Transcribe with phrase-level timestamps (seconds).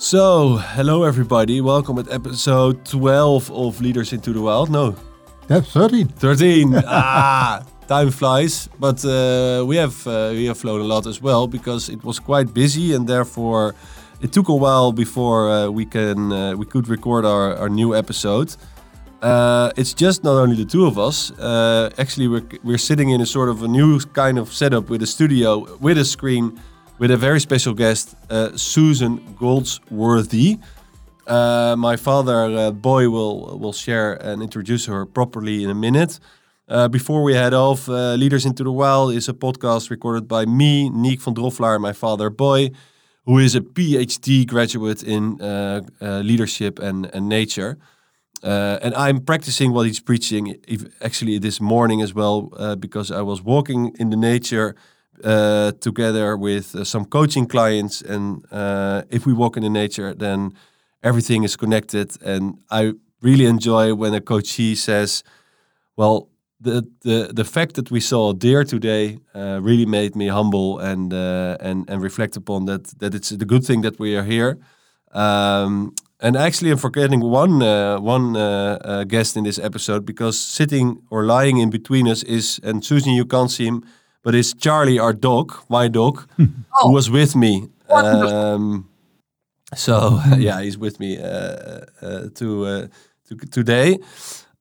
[0.00, 1.60] So, hello everybody.
[1.60, 4.70] Welcome at episode 12 of Leaders into the Wild.
[4.70, 4.94] No,
[5.50, 6.06] Yeah, 13.
[6.06, 6.74] 13.
[6.86, 8.68] ah, time flies.
[8.78, 12.20] But uh, we have uh, we have flown a lot as well because it was
[12.20, 13.74] quite busy and therefore
[14.20, 17.92] it took a while before uh, we can uh, we could record our, our new
[17.92, 18.54] episode.
[19.20, 21.32] Uh, it's just not only the two of us.
[21.32, 25.02] Uh, actually, we're, we're sitting in a sort of a new kind of setup with
[25.02, 26.56] a studio, with a screen,
[26.98, 30.58] with a very special guest, uh, Susan Goldsworthy.
[31.26, 36.18] Uh, my father, uh, Boy, will will share and introduce her properly in a minute.
[36.68, 40.44] Uh, before we head off, uh, Leaders into the Wild is a podcast recorded by
[40.44, 42.70] me, Niek van Droffelaar, my father, Boy,
[43.24, 45.38] who is a PhD graduate in
[46.00, 47.78] leadership and, and nature.
[48.42, 53.10] Uh, and I'm practicing what he's preaching if, actually this morning as well, uh, because
[53.10, 54.76] I was walking in the nature
[55.24, 58.02] uh, together with uh, some coaching clients.
[58.02, 60.52] And uh, if we walk in the nature, then
[61.02, 62.10] everything is connected.
[62.22, 65.22] And I really enjoy when a coachee says,
[65.96, 66.28] well,
[66.60, 70.78] the, the, the fact that we saw a deer today uh, really made me humble
[70.78, 74.24] and, uh, and, and reflect upon that, that it's the good thing that we are
[74.24, 74.58] here.
[75.12, 80.36] Um, and actually, I'm forgetting one uh, one uh, uh, guest in this episode because
[80.36, 83.84] sitting or lying in between us is, and Susan, you can't see him,
[84.28, 87.66] but it's Charlie, our dog, my dog, who was with me.
[87.88, 88.86] Um,
[89.74, 92.86] so yeah, he's with me uh, uh, to, uh,
[93.28, 93.96] to today.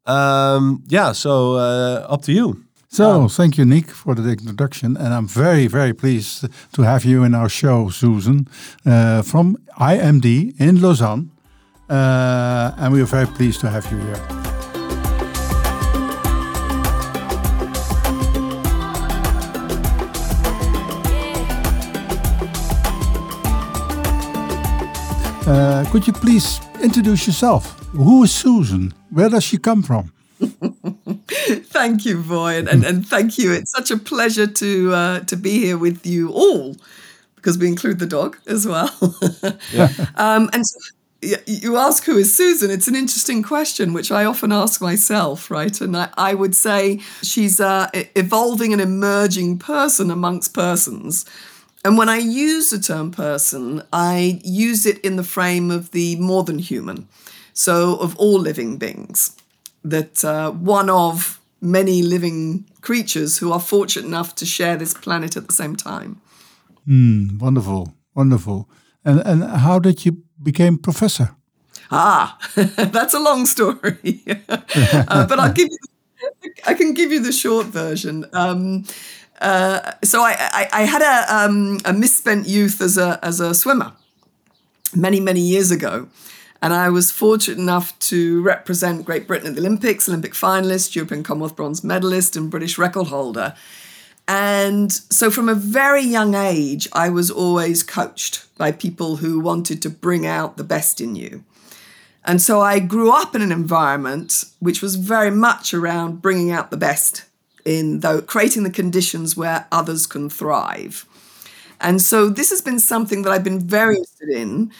[0.05, 2.63] Um, yeah, so uh, up to you.
[2.87, 4.95] So, thank you, Nick, for the introduction.
[4.95, 8.47] And I'm very, very pleased to have you in our show, Susan,
[8.85, 11.29] uh, from IMD in Lausanne.
[11.89, 14.46] Uh, and we are very pleased to have you here.
[25.47, 27.79] Uh, could you please introduce yourself?
[27.91, 28.93] Who is Susan?
[29.11, 30.11] Where does she come from?
[30.39, 33.53] thank you, Boy, and, and, thank you.
[33.53, 36.75] It's such a pleasure to uh, to be here with you all,
[37.37, 38.91] because we include the dog as well.
[39.71, 39.87] Yeah.
[40.15, 40.79] um, and so
[41.47, 42.69] you ask who is Susan.
[42.69, 45.79] It's an interesting question, which I often ask myself, right?
[45.79, 51.25] And I, I would say she's a evolving and emerging person amongst persons.
[51.87, 56.17] And when I use the term person, I use it in the frame of the
[56.17, 57.07] more than human,
[57.53, 59.37] so of all living beings
[59.85, 65.37] that uh, one of many living creatures who are fortunate enough to share this planet
[65.37, 66.19] at the same time.
[66.85, 68.67] Mm, wonderful, wonderful.
[69.05, 71.29] And and how did you become professor?
[71.89, 72.37] Ah,
[72.91, 75.77] that's a long story, uh, but I'll give you.
[76.65, 78.25] I can give you the short version.
[78.33, 78.83] Um,
[79.39, 83.53] uh, so I, I, I, had a, um, a misspent youth as a as a
[83.53, 83.93] swimmer
[84.95, 86.07] many many years ago.
[86.59, 91.21] And I was fortunate enough to represent Great Britain at the Olympics, Olympic finalist, European
[91.21, 93.55] Commonwealth bronze medalist, and British record holder.
[94.27, 99.81] And so from a very young age, I was always coached by people who wanted
[99.83, 101.43] to bring out the best in you.
[102.25, 106.71] And so I grew up in an environment which was very much around bringing out
[106.71, 107.23] the best
[107.67, 111.05] in though creating the conditions where others can thrive.
[111.81, 114.71] And so this has been something that I've been very interested in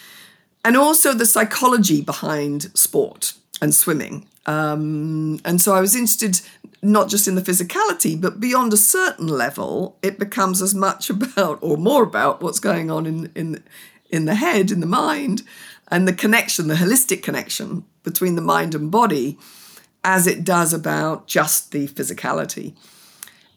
[0.63, 4.25] and also the psychology behind sport and swimming.
[4.45, 6.41] Um, and so I was interested
[6.81, 11.59] not just in the physicality, but beyond a certain level, it becomes as much about
[11.61, 13.63] or more about what's going on in in
[14.09, 15.43] in the head, in the mind,
[15.89, 19.37] and the connection, the holistic connection between the mind and body,
[20.07, 22.73] as it does about just the physicality.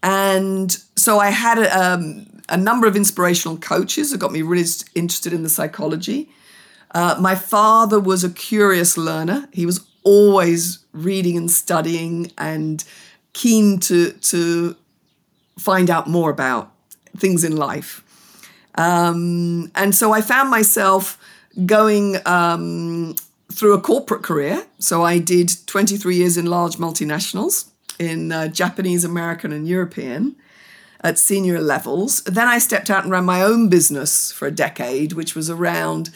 [0.02, 4.68] And so I had a, um, a number of inspirational coaches that got me really
[4.96, 6.28] interested in the psychology.
[6.90, 9.48] Uh, my father was a curious learner.
[9.52, 12.82] He was always reading and studying and
[13.32, 14.74] keen to, to
[15.56, 16.72] find out more about
[17.16, 18.02] things in life.
[18.74, 21.16] Um, and so I found myself
[21.64, 23.14] going um,
[23.52, 24.66] through a corporate career.
[24.78, 27.68] So I did 23 years in large multinationals
[27.98, 30.36] in uh, Japanese, American, and European
[31.02, 32.22] at senior levels.
[32.24, 36.10] Then I stepped out and ran my own business for a decade, which was around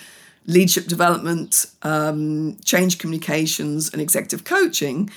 [0.47, 5.11] leadership development, um, change communications, and executive coaching.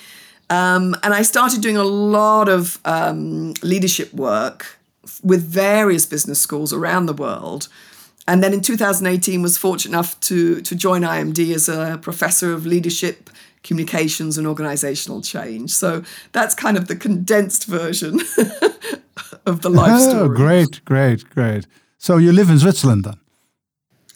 [0.50, 4.78] Um, and I started doing a lot of um, leadership work
[5.24, 7.68] with various business schools around the world.
[8.28, 12.66] And then in 2018 was fortunate enough to, to join IMD as a professor of
[12.66, 13.30] leadership,
[13.64, 15.72] communications, and organizational change.
[15.72, 16.04] So
[16.34, 18.20] that's kind of the condensed version
[19.46, 20.36] of the life oh, story.
[20.36, 21.66] great, great, great.
[21.98, 23.18] So you live in Switzerland then?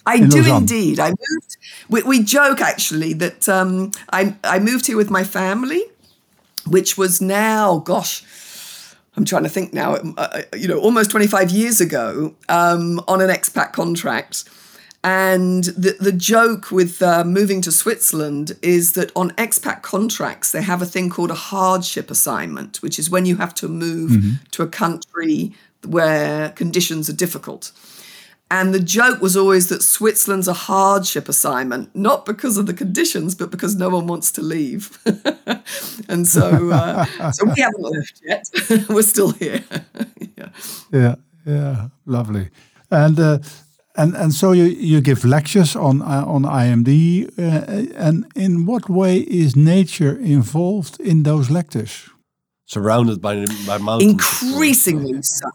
[0.06, 0.58] I in do Lausanne?
[0.58, 1.00] indeed.
[1.00, 1.58] I moved.
[1.90, 5.84] We, we joke actually that um, I I moved here with my family,
[6.66, 8.24] which was now, gosh,
[9.18, 9.96] I'm trying to think now.
[10.18, 14.46] Uh, you know, almost 25 years ago, um, on an expat contract.
[15.04, 20.62] And the, the joke with uh, moving to Switzerland is that on expat contracts, they
[20.62, 24.12] have a thing called a hardship assignment, which is when you have to move
[24.52, 25.54] to a country
[25.88, 27.72] where conditions are difficult.
[28.52, 33.34] And the joke was always that Switzerland's a hardship assignment, not because of the conditions,
[33.34, 35.00] but because no one wants to leave.
[36.10, 38.44] and so, uh, so we haven't left yet.
[38.90, 39.64] We're still here.
[40.38, 40.50] yeah.
[40.92, 41.16] Yeah,
[41.46, 42.50] yeah, lovely.
[42.90, 43.40] And uh,
[43.96, 48.90] and and so you you give lectures on uh, on IMD, uh, and in what
[48.90, 52.10] way is nature involved in those lectures?
[52.66, 54.12] Surrounded by by mountains.
[54.12, 55.50] Increasingly so.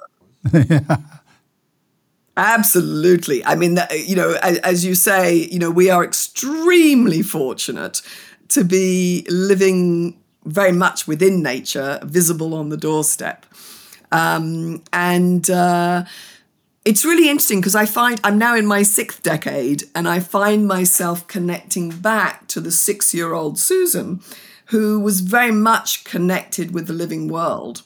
[2.36, 3.44] Absolutely.
[3.44, 8.02] I mean, you know, as, as you say, you know, we are extremely fortunate
[8.48, 13.46] to be living very much within nature, visible on the doorstep.
[14.12, 16.04] Um, and uh,
[16.84, 20.68] it's really interesting because I find I'm now in my sixth decade and I find
[20.68, 24.20] myself connecting back to the six year old Susan,
[24.66, 27.82] who was very much connected with the living world.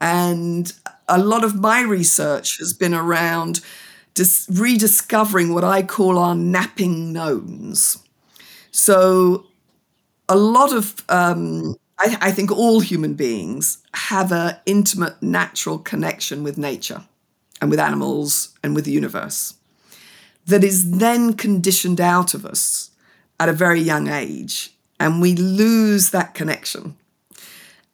[0.00, 0.72] And
[1.10, 3.60] a lot of my research has been around
[4.14, 7.98] dis- rediscovering what I call our napping knowns.
[8.70, 9.46] So,
[10.28, 16.44] a lot of, um, I, I think all human beings have an intimate, natural connection
[16.44, 17.02] with nature
[17.60, 19.54] and with animals and with the universe
[20.46, 22.90] that is then conditioned out of us
[23.40, 24.72] at a very young age.
[25.00, 26.96] And we lose that connection.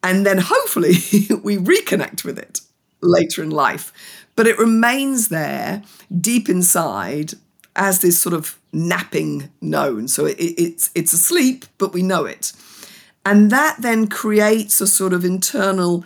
[0.03, 0.91] And then hopefully
[1.43, 2.61] we reconnect with it
[3.01, 3.93] later in life.
[4.35, 5.83] But it remains there
[6.19, 7.33] deep inside
[7.75, 10.07] as this sort of napping known.
[10.07, 12.53] So it, it's, it's asleep, but we know it.
[13.25, 16.05] And that then creates a sort of internal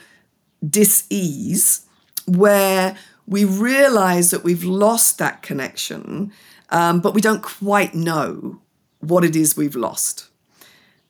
[0.67, 1.85] dis-ease
[2.25, 2.97] where
[3.27, 6.31] we realize that we've lost that connection,
[6.69, 8.59] um, but we don't quite know
[8.99, 10.29] what it is we've lost.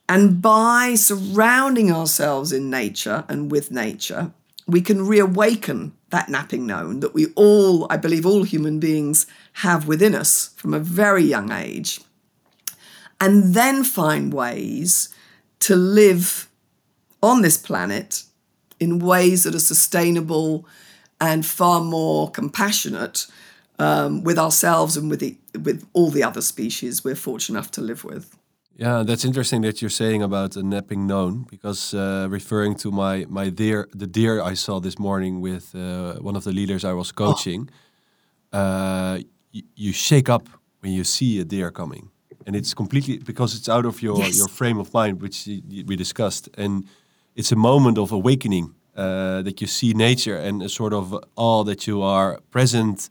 [0.07, 4.33] And by surrounding ourselves in nature and with nature,
[4.71, 9.87] we can reawaken that napping known that we all, I believe, all human beings have
[9.87, 12.01] within us from a very young age,
[13.19, 15.09] and then find ways
[15.59, 16.49] to live
[17.21, 18.23] on this planet
[18.79, 20.65] in ways that are sustainable
[21.19, 23.27] and far more compassionate
[23.77, 27.81] um, with ourselves and with the, with all the other species we're fortunate enough to
[27.81, 28.35] live with.
[28.81, 33.25] Yeah, that's interesting that you're saying about a napping known because uh, referring to my
[33.29, 36.93] my deer, the deer I saw this morning with uh, one of the leaders I
[36.93, 37.69] was coaching,
[38.51, 39.19] uh,
[39.75, 40.49] you shake up
[40.81, 42.09] when you see a deer coming,
[42.47, 44.35] and it's completely because it's out of your Yes.
[44.37, 45.47] your frame of mind, which
[45.87, 46.83] we discussed, and
[47.35, 51.63] it's a moment of awakening uh, that you see nature and a sort of awe
[51.63, 53.09] that you are present,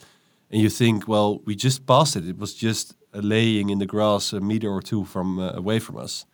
[0.51, 2.29] and you think, well, we just passed it.
[2.29, 5.97] It was just laying in the grass a meter or two from uh, away from
[5.97, 6.27] us.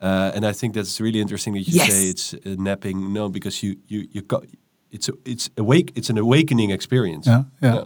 [0.00, 1.86] Uh, and I think that's really interesting that you Yes.
[1.92, 3.12] say it's uh, napping.
[3.12, 4.42] No, because you you you got
[4.90, 5.90] it's a, it's awake.
[5.94, 7.30] It's an awakening experience.
[7.30, 7.84] Yeah, yeah.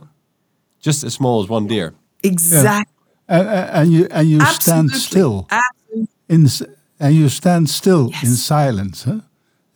[0.87, 1.93] Just as small as one deer.
[2.23, 2.95] Exactly.
[3.29, 6.09] And, and you and you stand still Absolutely.
[6.29, 6.49] in
[7.01, 9.05] and you stand still in silence.
[9.05, 9.21] Huh?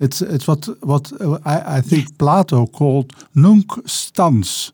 [0.00, 4.72] It's it's what what uh, I, I think Plato called nunc stans.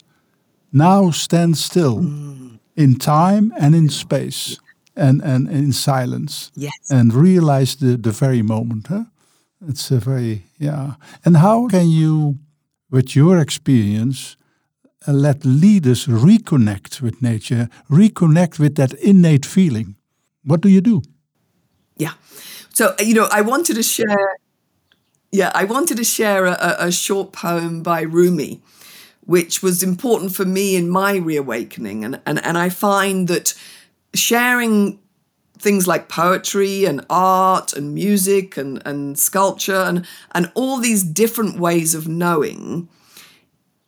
[0.73, 2.58] Now stand still Mm.
[2.79, 4.59] In time and in space
[4.97, 6.51] and and in silence.
[6.57, 6.91] Yes.
[6.91, 8.87] and realize the, the very moment.
[8.89, 9.05] Huh?
[9.69, 10.95] It's a very, yeah.
[11.25, 12.35] And how can you,
[12.91, 14.37] with your experience,
[15.07, 19.97] uh, let leaders reconnect with nature, reconnect with that innate feeling?
[20.45, 21.03] What do you do?
[21.97, 22.13] Yeah.
[22.75, 24.39] So, you know, I wanted to share,
[25.33, 28.61] yeah, I wanted to share a, a- a short poem by Rumi,
[29.29, 32.03] which was important for me in my reawakening.
[32.03, 33.53] And, and, and I find that
[34.15, 34.99] sharing
[35.59, 41.61] things like poetry and art and music and, and sculpture and, and all these different
[41.61, 42.89] ways of knowing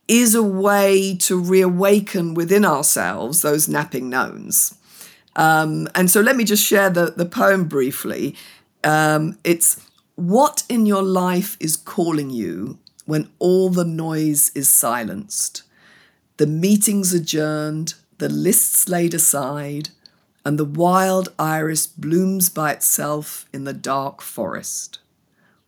[0.07, 4.75] is a way to reawaken within ourselves those napping knowns.
[5.37, 8.37] Um, and so let me just share the, the poem briefly.
[8.85, 9.81] Um, it's
[10.17, 15.63] what in your life is calling you when all the noise is silenced,
[16.37, 19.91] the meetings adjourned, the lists laid aside,
[20.45, 24.99] and the wild iris blooms by itself in the dark forest.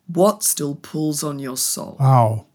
[0.06, 1.96] What still pulls on your soul?
[2.00, 2.46] Wow.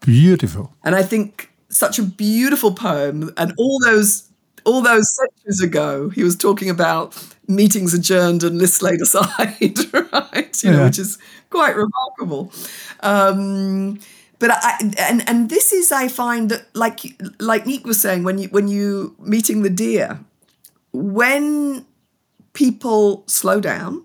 [0.00, 0.72] Beautiful.
[0.84, 4.28] And I think such a beautiful poem, and all those
[4.66, 7.16] all those centuries ago, he was talking about
[7.48, 9.78] meetings adjourned and lists laid aside,
[10.12, 10.64] right?
[10.64, 11.18] You know, which is
[11.50, 12.52] quite remarkable.
[13.00, 14.00] Um,
[14.38, 17.00] but I and and this is I find that like
[17.40, 20.20] like Nick was saying when you when you meeting the deer,
[20.92, 21.86] when
[22.52, 24.04] people slow down,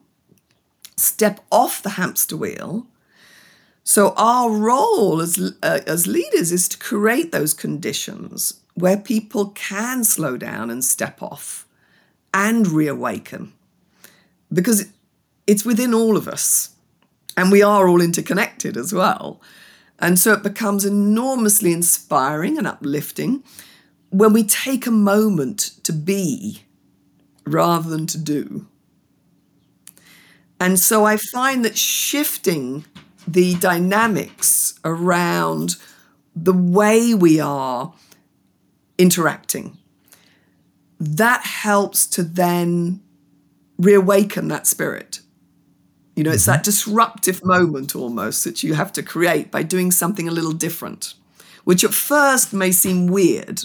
[0.96, 2.86] step off the hamster wheel.
[3.84, 10.04] So our role as uh, as leaders is to create those conditions where people can
[10.04, 11.68] slow down and step off
[12.34, 13.54] and reawaken
[14.52, 14.88] because
[15.48, 16.70] it's within all of us
[17.36, 19.42] and we are all interconnected as well.
[20.00, 23.44] And so it becomes enormously inspiring and uplifting
[24.10, 26.64] when we take a moment to be
[27.46, 28.68] rather than to do.
[30.60, 32.86] And so I find that shifting
[33.28, 35.76] the dynamics around
[36.36, 37.94] the way we are
[39.02, 39.78] interacting,
[41.00, 43.02] that helps to then
[43.78, 45.22] reawaken that spirit.
[46.16, 50.28] You know, it's that disruptive moment almost that you have to create by doing something
[50.28, 51.16] a little different,
[51.64, 53.62] which at first may seem weird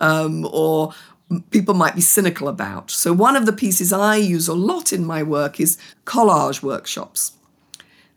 [0.00, 0.92] um, or
[1.50, 2.90] people might be cynical about.
[2.90, 7.32] So, one of the pieces I use a lot in my work is collage workshops.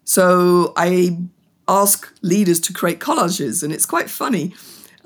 [0.04, 1.20] So, I
[1.68, 4.54] ask leaders to create collages, and it's quite funny.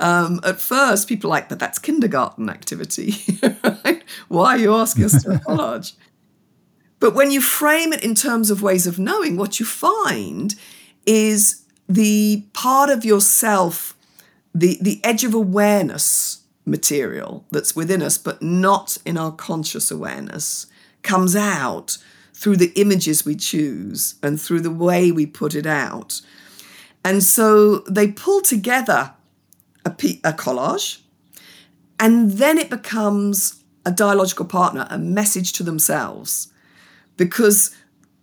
[0.01, 3.13] Um, at first, people are like, but that's kindergarten activity.
[4.27, 5.93] Why are you asking us to collage?
[6.99, 10.55] But when you frame it in terms of ways of knowing, what you find
[11.05, 13.95] is the part of yourself,
[14.55, 20.65] the, the edge of awareness material that's within us, but not in our conscious awareness,
[21.03, 21.97] comes out
[22.33, 26.21] through the images we choose and through the way we put it out.
[27.05, 29.13] And so they pull together
[29.85, 30.99] a, a collage,
[31.99, 36.51] and then it becomes a dialogical partner, a message to themselves,
[37.17, 37.75] because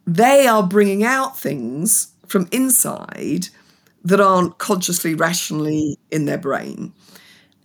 [0.07, 3.49] they are bringing out things from inside
[4.05, 6.93] that aren't consciously, rationally in their brain.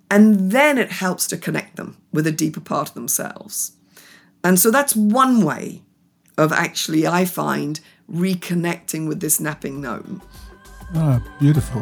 [0.09, 3.71] And then it helps to connect them with a deeper part of themselves.
[4.43, 5.81] And so that's one way
[6.37, 7.79] of actually, I find,
[8.11, 10.21] reconnecting with this napping known.
[10.95, 11.81] Ah, beautiful.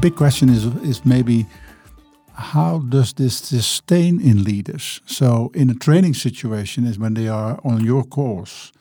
[0.00, 1.46] Big question is is maybe
[2.34, 5.00] how does this sustain in leaders?
[5.06, 8.72] So in a training situation is when they are on your course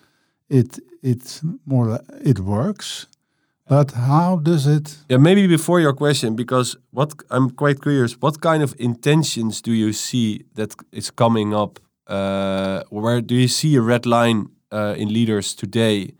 [0.50, 3.07] it it more it works
[3.67, 8.41] but how does it yeah maybe before your question because what i'm quite curious what
[8.41, 13.75] kind of intentions do you see that is coming up uh, where do you see
[13.75, 16.13] a red line uh, in leaders today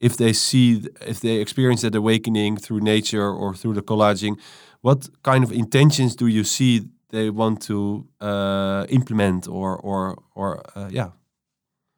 [0.00, 4.38] if they see if they experience that awakening through nature or through the collaging
[4.82, 10.62] what kind of intentions do you see they want to uh, implement or or or
[10.74, 11.10] uh, yeah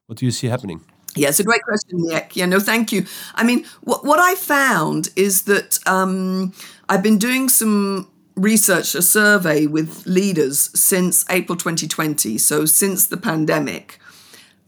[0.06, 0.80] what do you see happening
[1.16, 2.36] yeah, it's a great question, Nick.
[2.36, 3.04] Yeah, no, thank you.
[3.34, 6.52] I mean, what, what I found is that um,
[6.88, 13.16] I've been doing some research, a survey with leaders since April 2020, so since the
[13.16, 13.98] pandemic,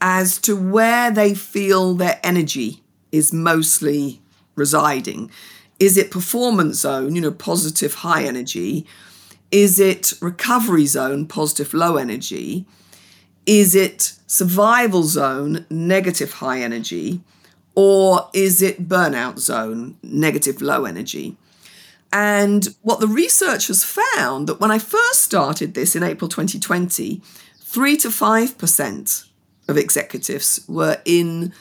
[0.00, 2.82] as to where they feel their energy
[3.12, 4.21] is mostly
[4.55, 5.31] residing.
[5.79, 8.87] Is it performance zone, you know, positive high energy?
[9.50, 12.67] Is it recovery zone, positive low energy?
[13.47, 17.21] Is it survival zone, negative high energy,
[17.75, 21.37] or is it burnout zone, negative low energy?
[22.12, 27.23] And what the research has found that when I first started this in April 2020,
[27.59, 29.25] three to five percent
[29.69, 31.52] of executives were in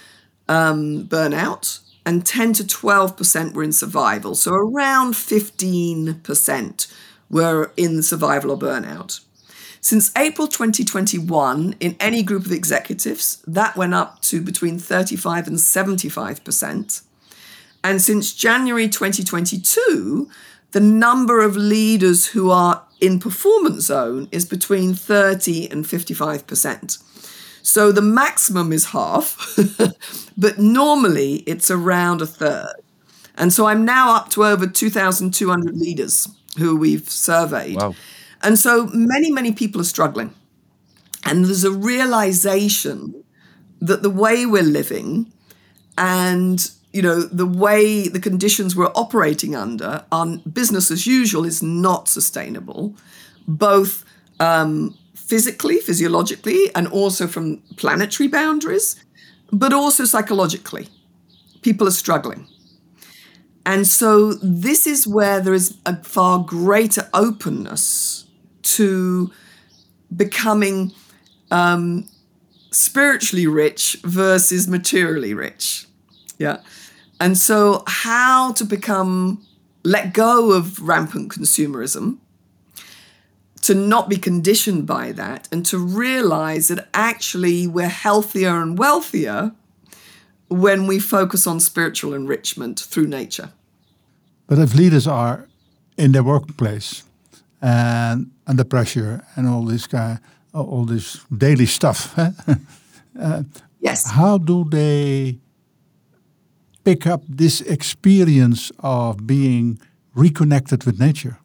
[0.50, 4.36] um, burnout, and 10 to 12 percent were in survival.
[4.36, 6.88] So around 15 percent
[7.30, 9.22] were in survival or burnout.
[9.82, 15.56] Since April 2021, in any group of executives, that went up to between 35 and
[15.56, 17.02] 75%.
[17.82, 20.30] And since January 2022,
[20.72, 27.04] the number of leaders who are in performance zone is between 30 and 55%.
[27.62, 29.58] So the maximum is half,
[30.38, 32.76] but normally it's around a third.
[33.38, 37.78] And so I'm now up to over 2,200 leaders who we've surveyed.
[37.78, 37.96] Wow.
[38.42, 40.34] And so many, many people are struggling.
[41.26, 43.24] And there's a realization
[43.82, 45.32] that the way we're living
[45.98, 51.62] and you know the way the conditions we're operating under on business as usual is
[51.62, 52.96] not sustainable
[53.48, 54.06] both
[54.40, 54.98] um,
[55.30, 58.96] physically physiologically and also from planetary boundaries
[59.52, 60.88] but also psychologically
[61.62, 62.48] people are struggling.
[63.66, 68.26] And so this is where there is a far greater openness
[68.64, 69.32] to
[70.16, 70.92] becoming
[71.52, 72.08] um,
[72.72, 75.88] spiritually rich versus materially rich.
[76.38, 76.62] Yeah.
[77.20, 79.46] And so, how to become,
[79.84, 82.18] let go of rampant consumerism,
[83.62, 89.52] to not be conditioned by that, and to realize that actually we're healthier and wealthier
[90.50, 93.52] when we focus on spiritual enrichment through nature.
[94.48, 95.48] But if leaders are
[95.98, 97.04] in their workplace
[97.62, 100.20] and under pressure and all this kind,
[100.54, 102.18] all this daily stuff,
[103.20, 103.44] uh,
[103.80, 105.38] yes, how do they
[106.84, 109.80] pick up this experience of being
[110.16, 111.38] reconnected with nature?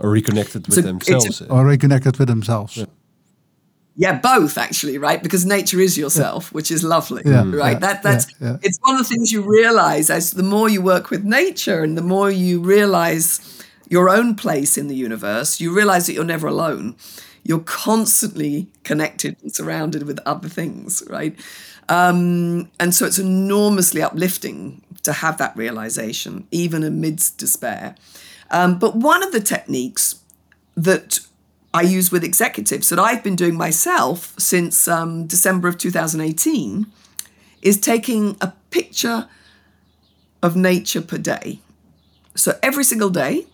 [0.00, 1.42] Or reconnected with a, themselves.
[1.42, 2.76] or reconnected with themselves.
[2.76, 2.86] Yeah.
[3.96, 5.22] Yeah, both actually, right?
[5.22, 6.54] Because nature is yourself, yeah.
[6.54, 7.72] which is lovely, yeah, right?
[7.72, 11.10] Yeah, that that's it's one of the things you realize as the more you work
[11.10, 16.06] with nature and the more you realize your own place in the universe, you realize
[16.06, 16.96] that you're never alone.
[17.42, 21.38] You're constantly connected and surrounded with other things, right?
[21.90, 27.96] Um, and so it's enormously uplifting to have that realization, even amidst despair.
[28.50, 30.20] Um, but one of the techniques
[30.76, 31.20] that
[31.72, 36.86] I use with executives that I've been doing myself since um, December of 2018
[37.62, 39.28] is taking a picture
[40.42, 41.60] of nature per day.
[42.34, 43.46] So every single day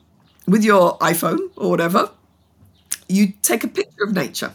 [0.46, 2.10] with your iPhone or whatever,
[3.08, 4.54] you take a picture of nature.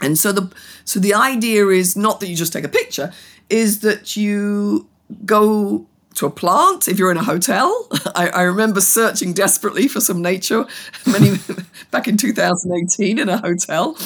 [0.00, 0.50] And so the
[0.84, 3.12] so the idea is not that you just take a picture,
[3.48, 4.88] is that you
[5.24, 7.88] go to a plant if you're in a hotel.
[8.14, 10.66] I, I, remember searching desperately for some nature
[11.06, 11.38] many
[11.90, 13.96] back in 2018 in a hotel.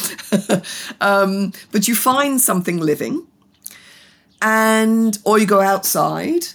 [1.00, 3.26] um, but you find something living,
[4.42, 6.46] and or you go outside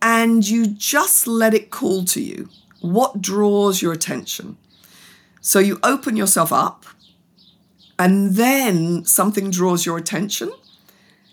[0.00, 2.48] and you just let it call to you.
[2.80, 4.58] What draws your attention?
[5.40, 6.86] So you open yourself up,
[7.98, 10.50] and then something draws your attention.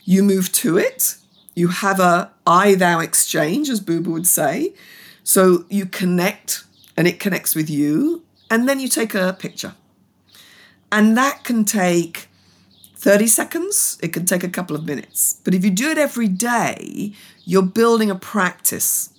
[0.03, 1.15] You move to it
[1.61, 4.73] you have a I thou exchange, as Buber would say.
[5.23, 6.63] So you connect
[6.97, 9.75] and it connects with you, and then you take a picture.
[10.91, 12.27] And that can take
[12.95, 15.39] 30 seconds, it can take a couple of minutes.
[15.43, 17.13] But if you do it every day,
[17.45, 19.13] you're building a practice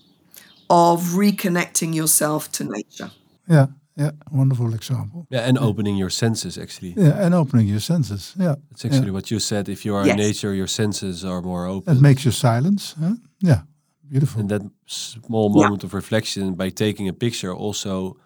[0.69, 3.11] of reconnecting yourself to nature.
[3.49, 3.67] Yeah.
[3.97, 5.27] Yeah, wonderful example.
[5.31, 6.95] Yeah, and opening your senses actually.
[6.97, 8.35] Yeah, and opening your senses.
[8.39, 9.13] Yeah, that's actually yeah.
[9.13, 9.69] what you said.
[9.69, 10.13] If you are yes.
[10.13, 11.97] in nature, your senses are more open.
[11.97, 12.95] It makes you silence.
[12.99, 13.17] Huh?
[13.41, 13.63] Yeah,
[14.09, 14.41] beautiful.
[14.41, 15.87] And that small moment yeah.
[15.87, 18.17] of reflection by taking a picture also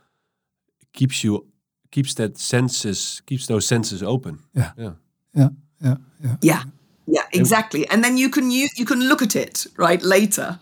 [0.93, 1.47] keeps you
[1.91, 4.39] keeps that senses keeps those senses open.
[4.55, 4.93] Yeah, yeah,
[5.35, 5.49] yeah,
[5.83, 6.37] yeah, yeah.
[6.43, 6.63] Yeah,
[7.07, 7.89] yeah, exactly.
[7.89, 10.59] And then you can you you can look at it right later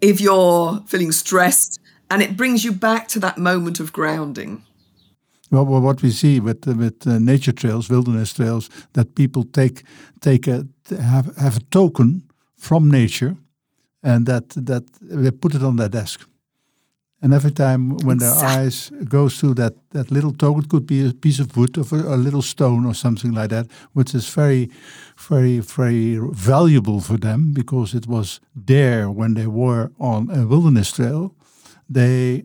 [0.00, 1.80] if you're feeling stressed
[2.10, 4.62] and it brings you back to that moment of grounding.
[5.50, 9.82] Well, what we see with with uh, nature trails, wilderness trails, that people take
[10.20, 10.66] take a
[11.02, 12.22] have have a token
[12.56, 13.36] from nature,
[14.02, 16.26] and that that they put it on their desk.
[17.22, 18.40] And every time when exactly.
[18.40, 21.76] their eyes goes to that, that little token, it could be a piece of wood
[21.76, 24.70] or a, a, little stone or something like that, which is very,
[25.18, 30.92] very, very valuable for them because it was there when they were on a wilderness
[30.92, 31.34] trail
[31.90, 32.44] they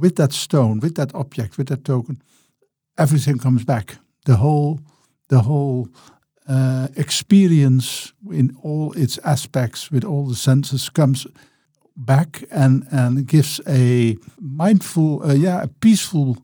[0.00, 2.22] with that stone, with that object, with that token,
[2.96, 3.98] everything comes back.
[4.24, 4.80] The whole,
[5.28, 5.88] the whole
[6.48, 11.26] uh, experience in all its aspects, with all the senses, comes
[11.94, 16.36] back and and gives a mindful, uh, yeah, a peaceful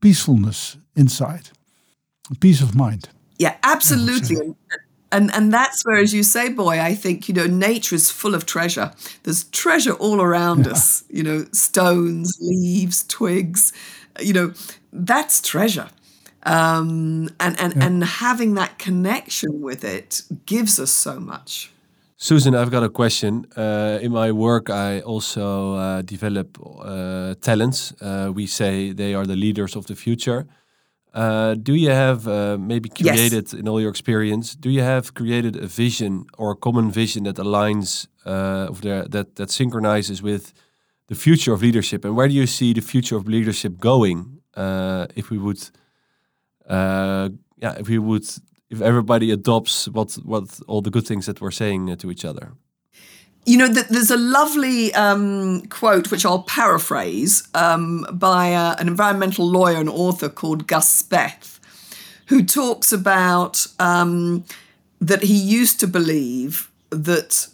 [0.00, 1.50] peacefulness inside,
[2.40, 3.08] peace of mind.
[3.38, 4.54] Yeah, absolutely
[5.12, 8.34] and and that's where as you say boy i think you know nature is full
[8.34, 8.92] of treasure
[9.22, 10.72] there's treasure all around yeah.
[10.72, 13.72] us you know stones leaves twigs
[14.20, 14.52] you know
[14.92, 15.88] that's treasure
[16.44, 17.84] um, and and yeah.
[17.84, 21.70] and having that connection with it gives us so much
[22.22, 23.46] Susan, I've got a question.
[23.56, 27.94] Uh, in my work, I also uh, develop uh, talents.
[27.98, 30.46] Uh, we say they are the leaders of the future.
[31.12, 33.52] Uh, do you have uh, maybe created yes.
[33.52, 34.54] in all your experience?
[34.54, 39.06] Do you have created a vision or a common vision that aligns uh, of the,
[39.10, 40.52] that that synchronizes with
[41.08, 42.04] the future of leadership?
[42.04, 45.60] And where do you see the future of leadership going uh, if we would,
[46.68, 48.24] uh, yeah, if we would,
[48.68, 52.52] if everybody adopts what what all the good things that we're saying to each other?
[53.46, 59.48] You know, there's a lovely um, quote which I'll paraphrase um, by uh, an environmental
[59.48, 61.58] lawyer and author called Gus Speth,
[62.26, 64.44] who talks about um,
[65.00, 67.48] that he used to believe that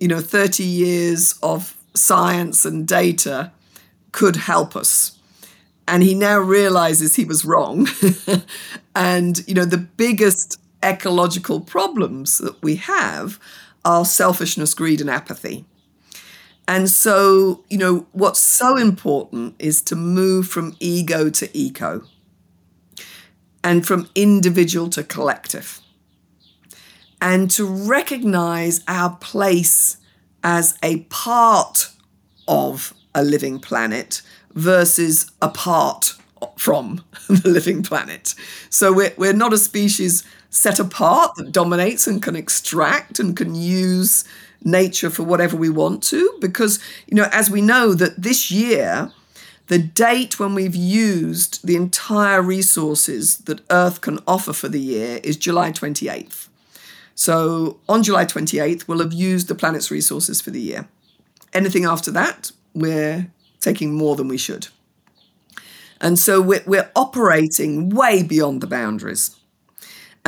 [0.00, 3.52] you know, 30 years of science and data
[4.12, 5.18] could help us.
[5.86, 7.86] And he now realizes he was wrong.
[8.94, 13.38] and, you know, the biggest ecological problems that we have
[13.84, 15.64] are selfishness, greed, and apathy.
[16.68, 22.02] And so, you know, what's so important is to move from ego to eco
[23.64, 25.80] and from individual to collective
[27.20, 29.96] and to recognize our place
[30.42, 31.90] as a part
[32.48, 34.22] of a living planet
[34.54, 36.14] versus apart
[36.56, 38.34] from the living planet.
[38.70, 43.54] So we're, we're not a species set apart that dominates and can extract and can
[43.54, 44.24] use
[44.62, 49.10] nature for whatever we want to because you know as we know that this year
[49.68, 55.20] the date when we've used the entire resources that earth can offer for the year
[55.22, 56.48] is July 28th
[57.14, 60.88] so on July 28th we'll have used the planet's resources for the year.
[61.54, 64.68] Anything after that we're taking more than we should.
[66.00, 69.36] And so we're, we're operating way beyond the boundaries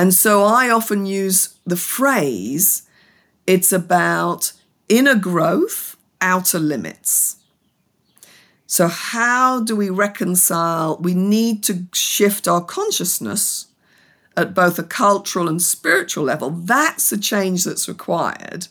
[0.02, 2.82] and so I often use the phrase
[3.46, 4.52] it's about
[4.88, 7.36] inner growth, outer limits.
[8.66, 10.98] So, how do we reconcile?
[11.00, 13.68] We need to shift our consciousness
[14.36, 16.50] at both a cultural and spiritual level.
[16.50, 18.66] That's the change that's required.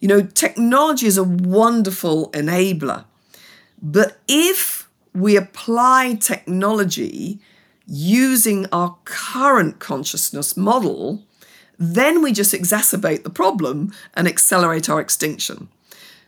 [0.00, 3.04] You know, technology is a wonderful enabler,
[3.82, 7.42] but if we apply technology
[7.86, 11.22] using our current consciousness model,
[11.78, 15.68] then we just exacerbate the problem and accelerate our extinction.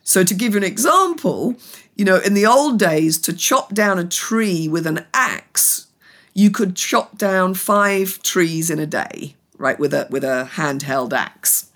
[0.03, 1.57] So, to give you an example,
[1.97, 5.87] you know, in the old days, to chop down a tree with an axe,
[6.33, 11.13] you could chop down five trees in a day, right, with a with a handheld
[11.13, 11.71] axe.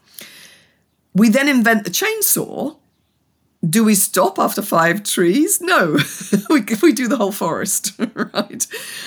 [1.14, 2.76] We then invent the chainsaw,
[3.68, 5.60] do we stop after five trees?
[5.60, 5.98] No,
[6.50, 8.66] we, we do the whole forest, right?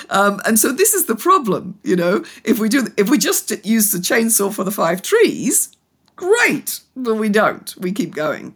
[0.09, 2.23] Um, and so this is the problem, you know.
[2.43, 5.75] If we do, if we just use the chainsaw for the five trees,
[6.15, 7.75] great, but we don't.
[7.77, 8.55] We keep going,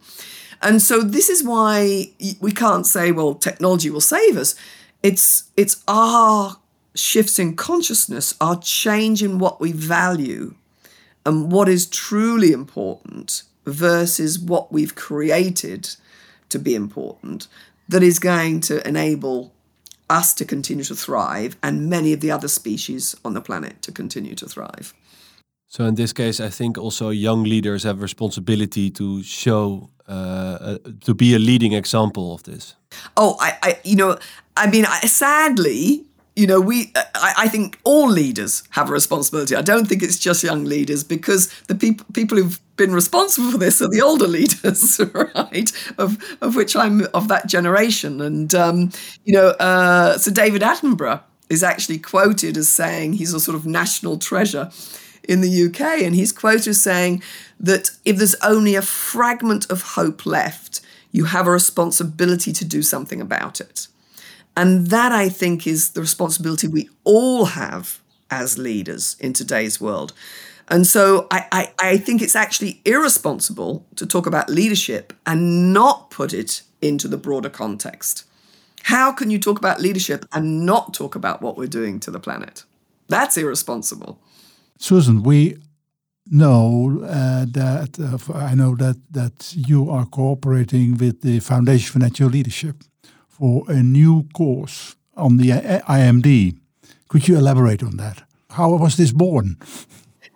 [0.61, 4.55] and so this is why we can't say, well, technology will save us.
[5.01, 6.57] It's it's our
[6.93, 10.53] shifts in consciousness, our change in what we value,
[11.25, 15.95] and what is truly important versus what we've created
[16.49, 17.47] to be important
[17.89, 19.53] that is going to enable
[20.09, 23.91] us to continue to thrive and many of the other species on the planet to
[23.91, 24.93] continue to thrive.
[25.67, 30.77] So in this case, I think also young leaders have responsibility to show, uh, uh,
[31.01, 32.75] to be a leading example of this.
[33.17, 34.17] Oh, I, I you know,
[34.55, 36.06] I mean, I, sadly,
[36.37, 39.55] you know, we, I, I, think all leaders have a responsibility.
[39.55, 43.57] I don't think it's just young leaders because the people people who've been responsible for
[43.57, 45.71] this are the older leaders, right?
[45.97, 48.21] Of of which I'm of that generation.
[48.21, 48.91] And um,
[49.25, 53.65] you know, uh, so David Attenborough is actually quoted as saying he's a sort of
[53.65, 54.69] national treasure
[55.27, 57.23] in the UK, and he's quoted as saying
[57.59, 62.83] that if there's only a fragment of hope left, you have a responsibility to do
[62.83, 63.87] something about it.
[64.57, 67.99] And that, I think, is the responsibility we all have
[68.31, 70.13] as leaders in today's world.
[70.67, 76.09] And so I, I, I, think it's actually irresponsible to talk about leadership and not
[76.09, 78.25] put it into the broader context.
[78.83, 82.19] How can you talk about leadership and not talk about what we're doing to the
[82.19, 82.63] planet?
[83.07, 84.19] That's irresponsible.
[84.79, 85.57] Susan, we
[86.29, 91.99] know uh, that uh, I know that that you are cooperating with the Foundation for
[91.99, 92.83] Natural Leadership
[93.37, 96.57] for a new course on the IMD.
[97.07, 98.23] Could you elaborate on that?
[98.51, 99.57] How was this born?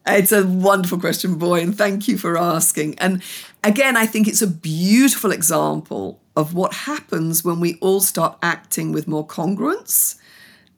[0.06, 2.98] It's a wonderful question, boy, and thank you for asking.
[3.00, 3.22] And
[3.64, 8.92] again, I think it's a beautiful example of what happens when we all start acting
[8.92, 10.18] with more congruence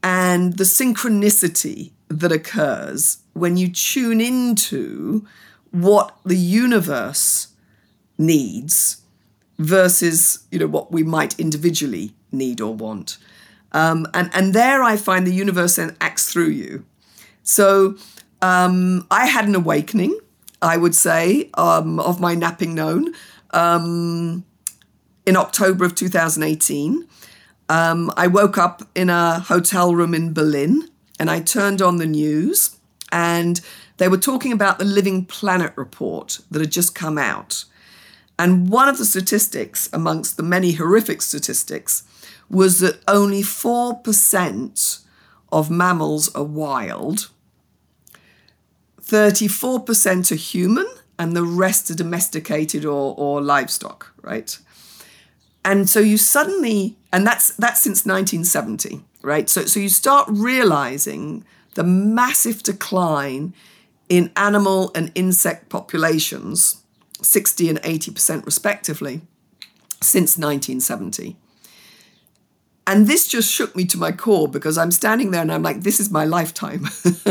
[0.02, 5.26] and the synchronicity that occurs when you tune into
[5.72, 7.48] what the universe
[8.18, 9.03] needs
[9.58, 13.18] versus you know what we might individually need or want.
[13.72, 16.86] Um, and and there I find the universe then acts through you.
[17.44, 17.98] So
[18.42, 20.18] um, I had an awakening,
[20.62, 23.14] I would say, um, of my napping known
[23.52, 24.46] um,
[25.26, 27.08] in October of 2018.
[27.70, 30.90] Um, I woke up in a hotel room in Berlin
[31.20, 32.78] and I turned on the news
[33.12, 33.62] and
[33.98, 37.66] they were talking about the Living Planet report that had just come out.
[38.38, 42.04] And one of the statistics, amongst the many horrific statistics,
[42.50, 45.00] was that only 4%
[45.52, 47.30] of mammals are wild,
[49.02, 50.88] 34% are human,
[51.20, 54.58] and the rest are domesticated or, or livestock, right?
[55.64, 59.50] And so you suddenly, and that's that's since 1970, right?
[59.50, 63.54] So so you start realizing the massive decline
[64.10, 66.83] in animal and insect populations,
[67.24, 69.22] 60 and 80% respectively,
[70.02, 71.38] since 1970.
[72.86, 75.82] And this just shook me to my core because I'm standing there and I'm like,
[75.82, 76.88] this is my lifetime.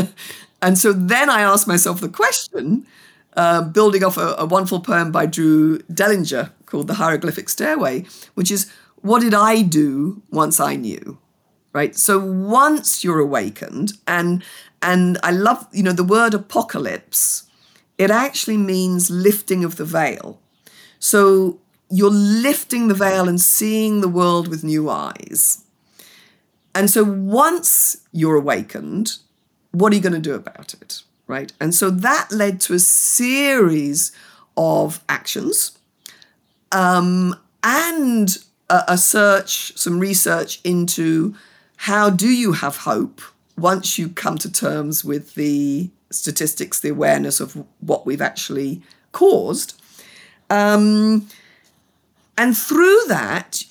[0.61, 2.87] and so then I asked myself the question,
[3.35, 8.49] uh, building off a, a wonderful poem by Drew Dellinger called The Hieroglyphic Stairway, which
[8.49, 11.19] is, what did I do once I knew?
[11.73, 11.95] Right.
[11.95, 14.43] So once you're awakened, and
[14.83, 17.49] and I love, you know, the word apocalypse,
[17.97, 20.39] it actually means lifting of the veil.
[20.99, 25.63] So you're lifting the veil and seeing the world with new eyes.
[26.73, 29.17] And so once you're awakened,
[29.71, 31.03] what are you going to do about it?
[31.27, 31.53] Right.
[31.59, 34.11] And so that led to a series
[34.57, 35.77] of actions
[36.71, 38.37] um, and
[38.69, 41.35] a, a search, some research into
[41.77, 43.21] how do you have hope
[43.57, 49.81] once you come to terms with the statistics, the awareness of what we've actually caused.
[50.49, 51.27] Um,
[52.37, 53.63] and through that,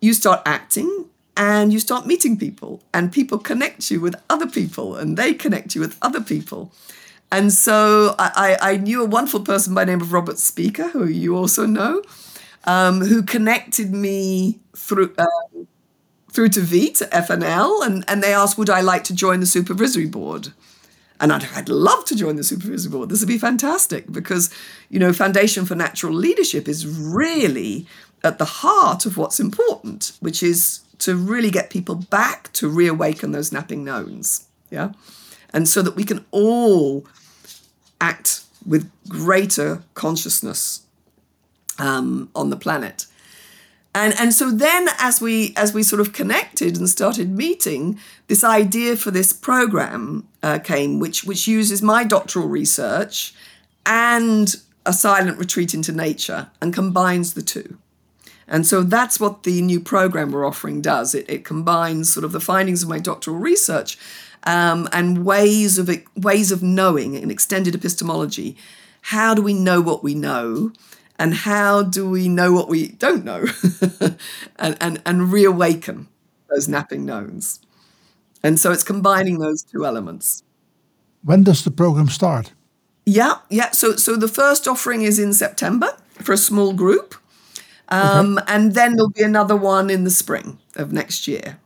[0.00, 4.96] you start acting and you start meeting people, and people connect you with other people,
[4.96, 6.70] and they connect you with other people.
[7.32, 11.36] And so I, I knew a wonderful person by name of Robert Speaker, who you
[11.36, 12.02] also know,
[12.64, 15.14] um, who connected me through.
[15.16, 15.26] Uh,
[16.32, 19.46] through to V to FNL, and, and they asked, Would I like to join the
[19.46, 20.52] supervisory board?
[21.20, 23.10] And I'd, I'd love to join the supervisory board.
[23.10, 24.52] This would be fantastic because,
[24.88, 27.86] you know, Foundation for Natural Leadership is really
[28.24, 33.32] at the heart of what's important, which is to really get people back to reawaken
[33.32, 34.46] those napping knowns.
[34.70, 34.92] Yeah.
[35.52, 37.06] And so that we can all
[38.00, 40.82] act with greater consciousness
[41.78, 43.06] um, on the planet.
[43.94, 48.44] And, and so then as we as we sort of connected and started meeting, this
[48.44, 53.34] idea for this program uh, came, which which uses my doctoral research
[53.86, 57.78] and a silent retreat into nature and combines the two.
[58.48, 61.14] And so that's what the new program we're offering does.
[61.14, 63.96] It, it combines sort of the findings of my doctoral research
[64.44, 68.56] um, and ways of ways of knowing in extended epistemology.
[69.02, 70.72] How do we know what we know?
[71.20, 73.44] and how do we know what we don't know
[74.56, 76.08] and, and, and reawaken
[76.48, 77.60] those napping knowns
[78.42, 80.42] and so it's combining those two elements
[81.22, 82.52] when does the program start
[83.06, 87.14] yeah yeah so so the first offering is in september for a small group
[87.92, 88.54] um, okay.
[88.54, 91.58] and then there'll be another one in the spring of next year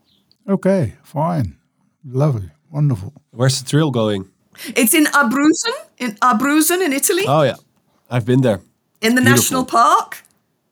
[0.49, 1.57] okay fine
[2.05, 4.29] lovely wonderful where's the trail going
[4.69, 7.57] it's in abruzzen in abruzzen in italy oh yeah
[8.11, 8.61] i've been there
[9.05, 9.43] in the beautiful.
[9.43, 10.23] national park.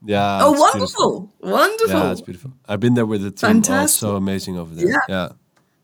[0.04, 0.40] Yeah.
[0.42, 1.20] Oh, wonderful!
[1.20, 1.50] Beautiful.
[1.50, 2.00] Wonderful.
[2.00, 2.52] Yeah, it's beautiful.
[2.66, 3.62] I've been there with the team.
[3.62, 4.08] Fantastic.
[4.08, 4.88] Oh, so amazing over there.
[4.88, 4.96] Yeah.
[5.08, 5.28] yeah.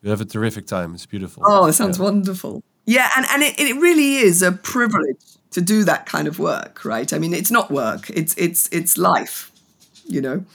[0.09, 0.94] You have a terrific time.
[0.94, 1.42] It's beautiful.
[1.47, 2.05] Oh, it sounds yeah.
[2.05, 2.62] wonderful.
[2.87, 6.83] Yeah, and, and it, it really is a privilege to do that kind of work,
[6.83, 7.12] right?
[7.12, 8.09] I mean, it's not work.
[8.09, 9.53] It's it's it's life,
[10.07, 10.47] you know.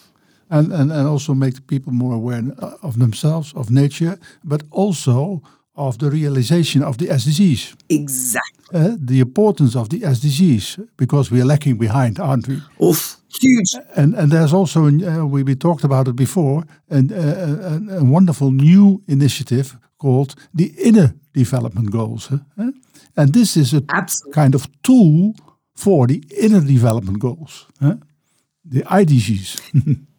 [0.50, 2.42] And and, and also make people more aware
[2.82, 5.44] of themselves, of nature, but also
[5.76, 7.76] of the realization of the SDGs.
[7.90, 8.80] Exactly.
[8.80, 12.60] Uh, the importance of the SDGs, because we are lacking behind, aren't we?
[12.82, 13.76] Oof, huge.
[13.96, 18.04] And and there's also, uh, we, we talked about it before, and uh, a, a,
[18.04, 22.30] wonderful new initiative called the Inner Development Goals.
[22.58, 22.72] Huh?
[23.16, 24.34] And this is a Absolutely.
[24.34, 25.34] kind of tool
[25.76, 27.96] for the Inner Development Goals, huh?
[28.66, 29.60] the IDGs.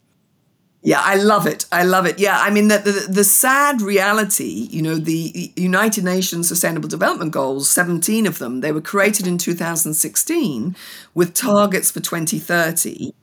[0.86, 1.64] Yeah, I love it.
[1.72, 2.18] I love it.
[2.18, 7.32] Yeah, I mean, the, the, the, sad reality, you know, the United Nations Sustainable Development
[7.32, 10.76] Goals, 17 of them, they were created in 2016
[11.14, 13.14] with targets for 2030.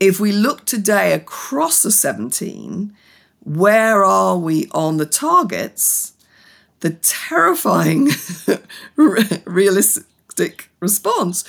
[0.00, 2.92] If we look today across the 17,
[3.44, 6.14] where are we on the targets?
[6.80, 8.08] The terrifying,
[8.96, 11.44] realistic response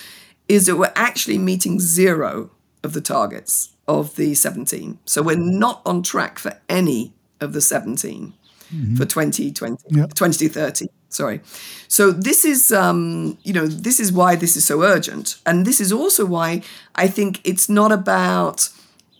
[0.47, 2.51] is that we're actually meeting zero
[2.83, 4.99] of the targets of the 17.
[5.05, 8.33] So we're not on track for any of the 17
[8.71, 8.95] mm-hmm.
[8.95, 10.13] for 2020, yep.
[10.13, 10.85] 2030.
[11.09, 11.41] Sorry.
[11.87, 15.37] So this is, um, you know, this is why this is so urgent.
[15.43, 16.61] And this is also why
[16.93, 18.69] I think it's not about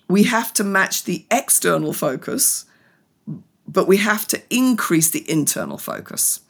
[0.08, 2.66] we have to match the external focus,
[3.68, 6.42] but we have to increase the internal focus.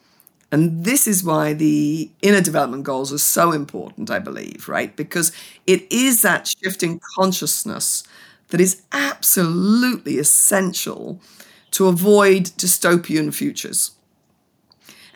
[0.52, 4.96] And this is why the inner development goals are so important, I believe, right?
[4.96, 5.32] Because
[5.68, 8.04] it is that shift in consciousness
[8.48, 11.22] that is absolutely essential
[11.72, 13.92] to avoid dystopian futures.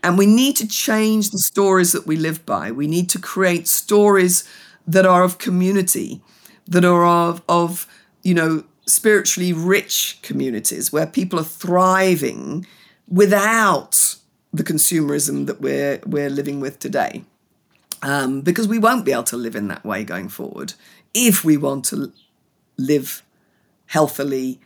[0.03, 2.71] And we need to change the stories that we live by.
[2.71, 4.43] We need to create stories
[4.85, 6.21] that are of community,
[6.67, 7.87] that are of, of
[8.21, 12.67] you know, spiritually rich communities where people are thriving
[13.07, 14.17] without
[14.53, 17.23] the consumerism that we're we're living with today.
[18.01, 20.73] Um, because we won't be able to live in that way going forward
[21.13, 22.11] if we want to
[22.77, 23.23] live
[23.85, 24.59] healthily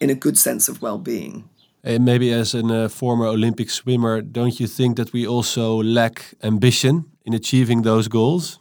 [0.00, 1.48] in a good sense of well-being.
[1.84, 6.34] And maybe as a uh, former Olympic swimmer, don't you think that we also lack
[6.42, 8.58] ambition in achieving those goals?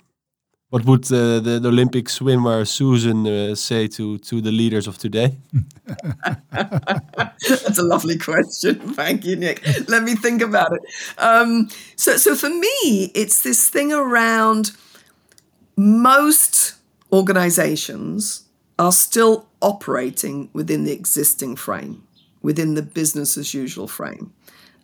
[0.70, 4.98] What would uh, the, the, Olympic swimmer Susan uh, say to, to the leaders of
[4.98, 5.38] today?
[6.52, 8.80] That's a lovely question.
[8.94, 9.62] Thank you, Nick.
[9.88, 10.82] Let me think about it.
[11.20, 14.72] Um, so, so for me, it's this thing around
[15.78, 16.74] most
[17.12, 18.46] organizations
[18.80, 22.04] are still operating within the existing frame,
[22.42, 24.34] within the business as usual frame.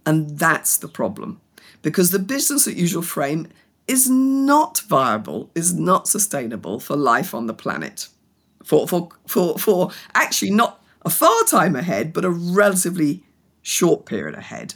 [0.05, 1.41] And that's the problem.
[1.81, 3.47] Because the business as usual frame
[3.87, 8.07] is not viable, is not sustainable for life on the planet.
[8.63, 13.23] For, for, for, for actually not a far time ahead, but a relatively
[13.61, 14.75] short period ahead.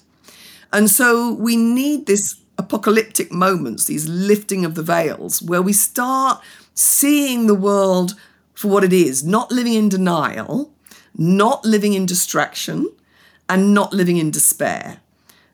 [0.74, 6.41] And so we need this apocalyptic moments, these lifting of the veils, where we start
[6.74, 8.15] seeing the world
[8.54, 10.72] for what it is, not living in denial,
[11.15, 12.89] not living in distraction,
[13.48, 15.00] and not living in despair.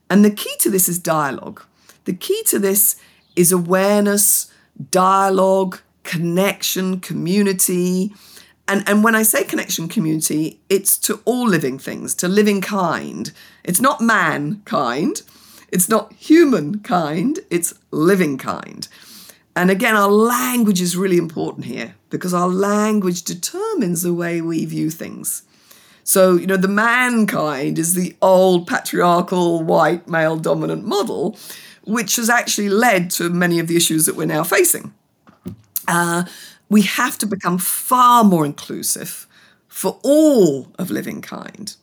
[0.09, 1.63] And the key to this is dialogue.
[2.05, 2.95] The key to this
[3.35, 4.51] is awareness,
[4.91, 8.13] dialogue, connection, community.
[8.67, 13.31] And, and when I say connection community, it's to all living things, to living kind.
[13.63, 15.21] It's not mankind,
[15.71, 18.87] it's not humankind, it's living kind.
[19.55, 24.65] And again, our language is really important here because our language determines the way we
[24.65, 25.43] view things.
[26.03, 31.37] So, you know, the mankind is the old patriarchal white male dominant model,
[31.91, 34.93] which has actually led to many of the issues that we're now facing.
[35.87, 36.23] Uh,
[36.69, 39.27] we have to become far more inclusive
[39.67, 41.75] for all of living kind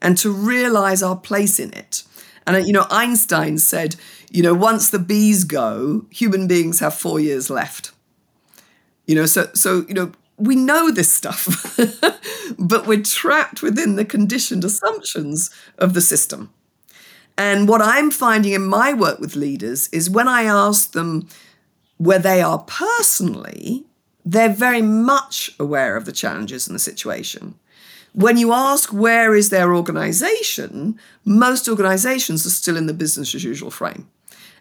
[0.00, 2.04] and to realize our place in it.
[2.46, 3.96] And, uh, you know, Einstein said,
[4.30, 7.92] you know, once the bees go, human beings have four years left.
[9.06, 11.76] You know, so, so you know, we know this stuff,
[12.58, 16.50] but we're trapped within the conditioned assumptions of the system.
[17.40, 21.26] And what I'm finding in my work with leaders is when I ask them
[21.96, 23.86] where they are personally,
[24.26, 27.54] they're very much aware of the challenges in the situation.
[28.12, 33.42] When you ask where is their organization, most organizations are still in the business as
[33.42, 34.10] usual frame.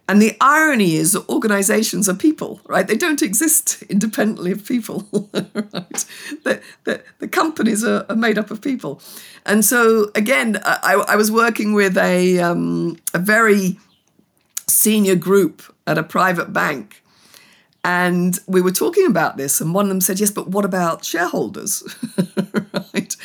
[0.10, 2.88] And the irony is that organizations are people, right?
[2.88, 6.06] They don't exist independently of people, right?
[6.44, 9.04] The, the, the companies are, are, made up of people.
[9.46, 13.78] And so, again, I, I was working with a, um, a very
[14.66, 17.04] senior group at a private bank.
[17.84, 21.06] And we were talking about this, and one of them said, Yes, but what about
[21.06, 21.84] shareholders?
[22.94, 23.16] right?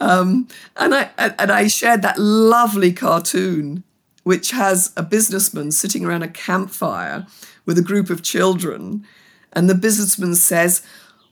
[0.00, 3.84] Um, and, I, and I shared that lovely cartoon
[4.26, 7.24] which has a businessman sitting around a campfire
[7.64, 9.06] with a group of children.
[9.52, 10.82] And the businessman says,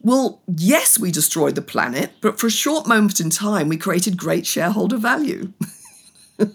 [0.01, 4.17] Well, yes, we destroyed the planet, but for a short moment in time, we created
[4.17, 5.53] great shareholder value.
[6.39, 6.55] this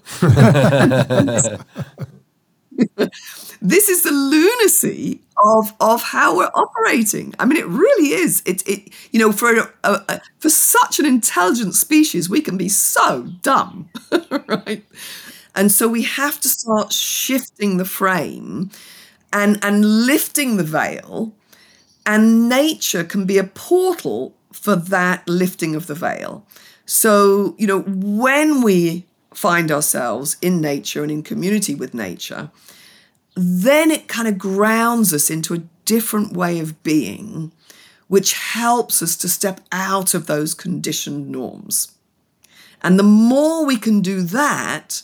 [3.90, 7.36] is the lunacy of of how we're operating.
[7.38, 8.42] I mean, it really is.
[8.46, 12.70] It it you know for a, a, for such an intelligent species, we can be
[12.70, 13.90] so dumb,
[14.48, 14.86] right?
[15.60, 18.72] And so we have to start shifting the frame
[19.34, 21.34] and, and lifting the veil.
[22.06, 26.46] And nature can be a portal for that lifting of the veil.
[26.86, 32.52] So, you know, when we find ourselves in nature and in community with nature,
[33.36, 37.52] then it kind of grounds us into a different way of being,
[38.08, 41.92] which helps us to step out of those conditioned norms.
[42.82, 45.02] And the more we can do that,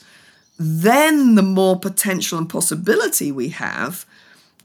[0.57, 4.05] then the more potential and possibility we have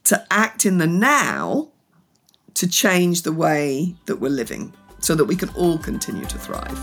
[0.04, 1.68] to act in the now
[2.54, 6.78] to change the way that we're living so that we can all continue to thrive.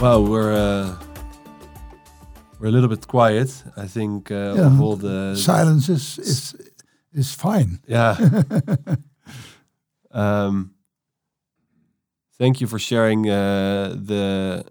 [0.00, 0.96] Well, we're uh,
[2.58, 3.62] we're a little bit quiet.
[3.76, 4.80] I think uh, yeah.
[4.80, 6.56] all the silence is is
[7.12, 7.78] is fine.
[7.86, 8.16] Yeah.
[10.12, 10.74] Um,
[12.38, 14.64] thank you for sharing uh, the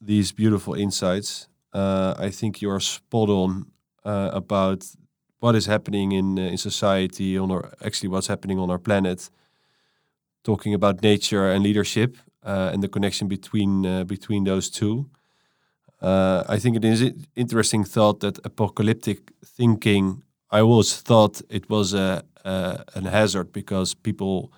[0.00, 1.48] these beautiful insights.
[1.72, 3.66] Uh, I think you are spot on
[4.04, 4.84] uh, about
[5.40, 9.30] what is happening in uh, in society on our actually what's happening on our planet
[10.44, 15.06] talking about nature and leadership uh, and the connection between uh, between those two.
[16.02, 20.22] I think it is an interesting thought that apocalyptic thinking.
[20.50, 24.52] I always thought it was a, a an hazard because people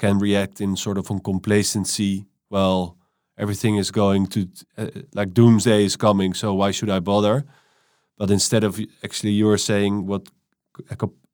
[0.00, 2.26] can react in sort of a complacency.
[2.48, 2.96] Well,
[3.36, 4.40] everything is going to
[4.78, 7.44] uh, like doomsday is coming, so why should I bother?
[8.18, 10.28] But instead of actually, you are saying what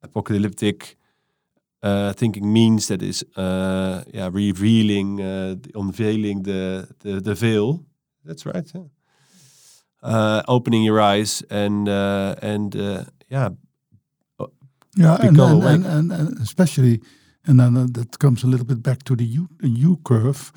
[0.03, 0.97] apocalyptic
[1.83, 7.85] uh, thinking means that is uh, yeah revealing, uh, unveiling the, the the veil.
[8.25, 8.73] That's right.
[8.75, 8.89] Yeah.
[10.03, 13.51] Uh, opening your eyes and uh, and uh, yeah.
[14.99, 17.03] Yeah, and, and, and, and, especially,
[17.47, 20.53] and then uh, that comes a little bit back to the U, U curve,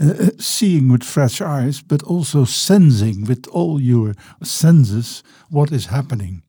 [0.00, 5.86] uh, uh, seeing with fresh eyes, but also sensing with all your senses what is
[5.86, 6.42] happening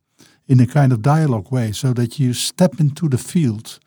[0.47, 3.79] in a kind of dialogue way, so that you step into the field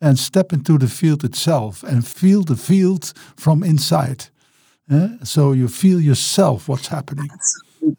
[0.00, 4.26] and step into the field itself and feel the field from inside.
[4.90, 7.28] Uh, so you feel yourself what's happening.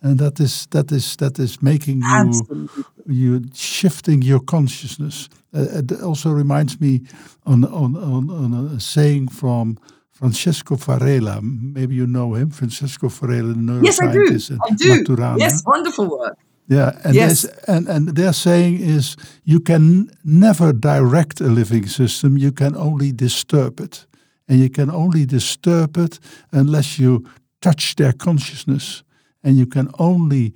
[0.02, 2.84] And that is that is that is making you Absolutely.
[3.08, 5.30] you shifting your consciousness.
[5.54, 7.02] Uh, it also reminds me
[7.46, 9.78] on on on, on a saying from
[10.12, 11.42] Francesco Varela.
[11.42, 13.84] Maybe you know him, Francesco the neuroscientist.
[13.84, 14.60] Yes, I do.
[14.64, 15.04] I do.
[15.04, 15.40] Maturana.
[15.40, 16.38] Yes, wonderful work.
[16.68, 17.46] Yeah, and, yes.
[17.68, 22.38] and and their saying is you can never direct a living system.
[22.38, 24.06] You can only disturb it,
[24.48, 26.20] and you can only disturb it
[26.52, 27.26] unless you
[27.60, 29.04] touch their consciousness,
[29.44, 30.54] and you can only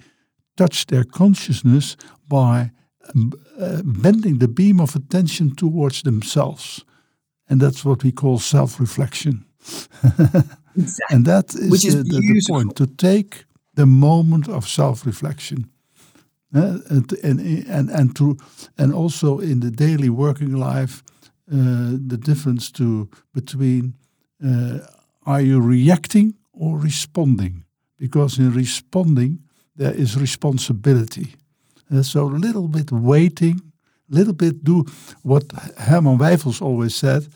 [0.55, 2.71] touch their consciousness by
[3.59, 6.85] uh, bending the beam of attention towards themselves,
[7.49, 9.45] and that's what we call self-reflection.
[10.75, 11.15] exactly.
[11.15, 15.69] And that is, Which is the, the, the point to take the moment of self-reflection
[16.55, 18.37] uh, and, and, and, to,
[18.77, 21.03] and also in the daily working life,
[21.51, 23.95] uh, the difference to between
[24.45, 24.79] uh,
[25.25, 27.62] are you reacting or responding?
[28.03, 29.39] Because in responding,
[29.77, 31.27] there is responsibility.
[31.89, 33.61] Uh, so a little bit waiting,
[34.11, 34.83] a little bit do
[35.21, 35.43] what
[35.77, 37.27] Herman Wijffels always said,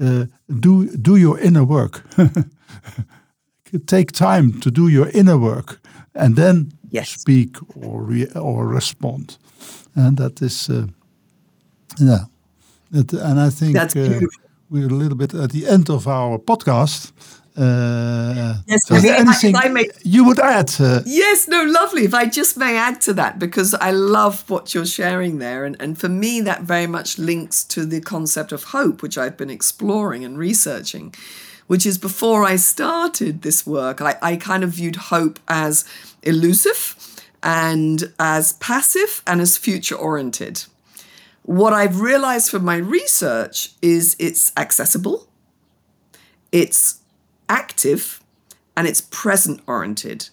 [0.00, 2.02] uh, do, do your inner work.
[3.86, 5.80] Take time to do your inner work
[6.16, 7.10] and then yes.
[7.10, 9.38] speak or re or respond,
[9.94, 10.86] and that is uh,
[11.98, 12.24] yeah.
[12.90, 14.20] That, and I think uh,
[14.70, 17.12] we're a little bit at the end of our podcast.
[17.56, 20.70] Uh, yes, so anything may, you would add?
[20.78, 22.04] Uh, yes, no, lovely.
[22.04, 25.64] If I just may add to that, because I love what you're sharing there.
[25.64, 29.38] And, and for me, that very much links to the concept of hope, which I've
[29.38, 31.14] been exploring and researching,
[31.66, 35.84] which is before I started this work, I, I kind of viewed hope as
[36.22, 36.94] elusive
[37.42, 40.64] and as passive and as future oriented.
[41.42, 45.28] What I've realized from my research is it's accessible,
[46.52, 47.00] it's
[47.48, 48.20] active,
[48.76, 50.28] and it's present oriented.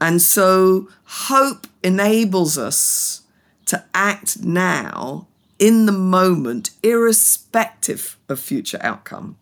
[0.00, 3.22] And so hope enables us
[3.66, 5.26] to act now
[5.58, 9.36] in the moment, irrespective of future outcome.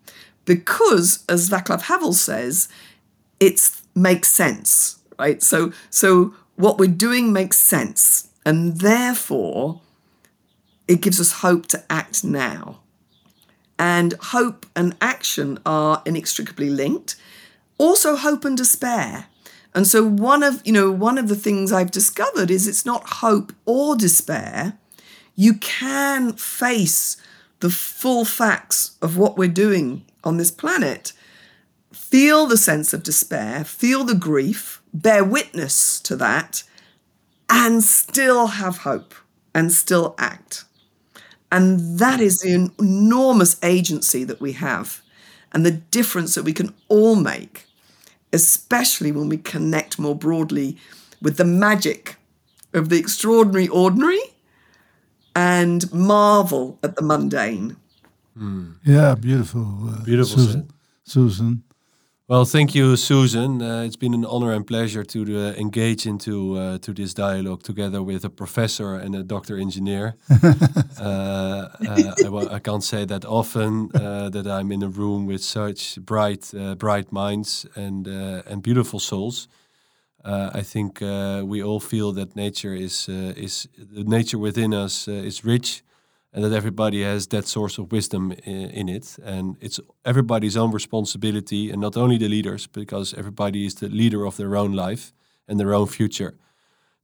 [0.45, 2.67] Because, as Václav Havel says,
[3.39, 3.61] it
[3.95, 5.43] makes sense right?
[5.43, 8.29] So, so what we're doing makes sense.
[8.45, 9.81] And therefore,
[10.87, 12.79] it gives us hope to act now.
[13.79, 17.15] And hope and action are inextricably linked.
[17.79, 19.27] Also, hope and despair.
[19.73, 23.07] And so one of, you know, one of the things I've discovered is it's not
[23.07, 24.77] hope or despair.
[25.35, 27.17] You can face
[27.61, 31.13] the full facts of what we're doing on this planet,
[31.93, 36.63] feel the sense of despair, feel the grief, bear witness to that
[37.49, 39.13] and still have hope
[39.53, 40.65] and still act.
[41.51, 45.01] And that is the enormous agency that we have
[45.51, 47.65] and the difference that we can all make,
[48.31, 50.77] especially when we connect more broadly
[51.21, 52.17] with the magic
[52.73, 54.21] of the extraordinary ordinary
[55.35, 57.75] and marvel at the mundane.
[58.37, 58.75] Mm.
[58.85, 59.89] Yeah, beautiful.
[59.89, 60.71] Uh, beautiful, Susan.
[61.03, 61.63] Susan.
[62.29, 63.59] Well, thank you, Susan.
[63.59, 67.63] Uh, it's been an honor and pleasure to uh, engage into uh, to this dialogue
[67.63, 70.15] together with a professor and a doctor engineer.
[70.99, 75.41] Uh, uh, I, I, can't say that often uh, that I'm in a room with
[75.41, 79.47] such bright, bright minds and and beautiful souls.
[80.25, 85.83] I think we all feel that nature is is the nature within us is rich
[86.31, 89.17] and that everybody has that source of wisdom in, it.
[89.23, 94.25] And it's everybody's own responsibility and not only the leaders because everybody is the leader
[94.25, 95.11] of their own life
[95.47, 96.35] and their own future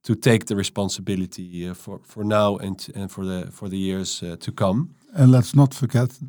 [0.03, 4.21] to take the responsibility uh, for for now and and for the for the years
[4.21, 4.89] uh, to come.
[5.13, 6.19] And let's not forget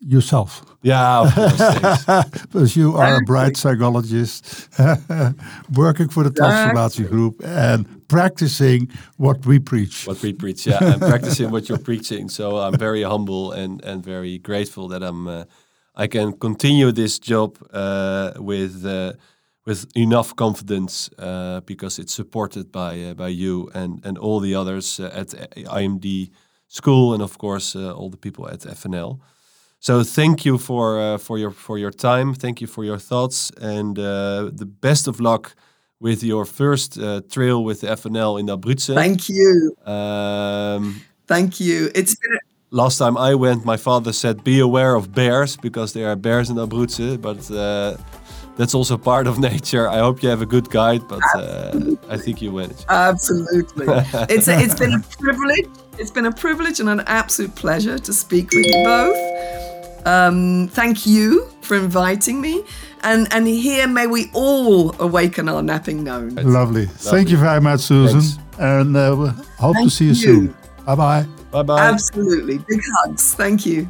[0.00, 0.62] yourself.
[0.82, 2.04] Yeah, of course.
[2.42, 4.68] because you are a bright psychologist
[5.74, 10.06] working for the transformation group and practicing what we preach.
[10.06, 10.66] what we preach.
[10.66, 12.28] Yeah, I'm practicing what you're preaching.
[12.28, 15.44] So I'm very humble and and very grateful that I'm uh,
[15.94, 19.12] I can continue this job uh, with uh,
[19.64, 24.54] with enough confidence uh, because it's supported by uh, by you and and all the
[24.54, 26.30] others uh, at IMD
[26.68, 29.18] school and of course uh, all the people at FNL.
[29.86, 32.34] So thank you for uh, for your for your time.
[32.34, 35.54] Thank you for your thoughts and uh, the best of luck
[36.00, 38.94] with your first uh, trail with the FNL in Abruzzo.
[38.94, 39.76] Thank you.
[39.86, 41.90] Um, Thank you.
[41.94, 42.38] It's been
[42.70, 46.50] last time I went, my father said, "Be aware of bears because there are bears
[46.50, 47.96] in Abruzzo." But uh,
[48.56, 49.88] that's also part of nature.
[49.88, 52.84] I hope you have a good guide, but uh, I think you manage.
[52.88, 53.86] absolutely.
[54.34, 55.68] it's a, it's been a privilege.
[55.96, 59.65] It's been a privilege and an absolute pleasure to speak with you both.
[60.06, 62.64] Um, thank you for inviting me,
[63.02, 66.36] and and here may we all awaken our napping gnome.
[66.36, 66.86] Lovely.
[66.86, 68.20] Thank you very much, Susan.
[68.20, 68.38] Thanks.
[68.58, 69.28] And uh, we
[69.58, 70.14] hope to see you, you.
[70.14, 70.56] soon.
[70.86, 71.26] Bye bye.
[71.50, 71.80] Bye bye.
[71.80, 73.34] Absolutely, big hugs.
[73.34, 73.88] Thank you.